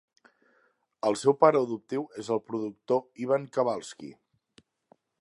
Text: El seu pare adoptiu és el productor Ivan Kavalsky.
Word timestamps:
El 1.09 1.17
seu 1.25 1.35
pare 1.43 1.61
adoptiu 1.67 2.07
és 2.23 2.33
el 2.39 2.43
productor 2.49 3.25
Ivan 3.27 3.49
Kavalsky. 3.59 4.15